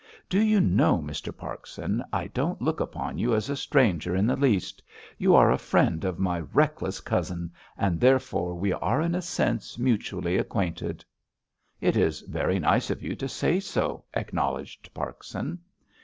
"Do 0.29 0.39
you 0.41 0.59
know, 0.59 0.97
Mr. 0.97 1.31
Parkson, 1.37 2.03
I 2.11 2.25
don't 2.25 2.59
look 2.59 2.79
upon 2.79 3.19
you 3.19 3.35
as 3.35 3.51
a 3.51 3.55
stranger 3.55 4.15
in 4.15 4.25
the 4.25 4.35
least. 4.35 4.81
You 5.19 5.35
are 5.35 5.51
a 5.51 5.59
friend 5.59 6.03
of 6.03 6.17
my 6.17 6.39
reckless 6.39 7.01
cousin, 7.01 7.53
and, 7.77 7.99
therefore, 7.99 8.55
we 8.55 8.73
are 8.73 8.99
in 8.99 9.13
a 9.13 9.21
sense 9.21 9.77
mutually 9.77 10.37
acquainted." 10.39 11.05
"It 11.79 11.95
is 11.95 12.21
very 12.21 12.57
nice 12.57 12.89
of 12.89 13.03
you 13.03 13.15
to 13.17 13.27
say 13.29 13.59
so," 13.59 14.03
acknowledged 14.15 14.91
Parkson. 14.95 15.59